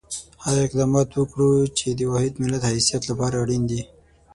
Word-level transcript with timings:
هغه 0.43 0.59
اقدامات 0.67 1.09
وکړو 1.13 1.49
چې 1.77 1.87
د 1.99 2.01
واحد 2.11 2.33
ملت 2.43 2.63
حیثیت 2.71 3.03
لپاره 3.11 3.35
اړین 3.43 3.63
دي. 3.71 3.81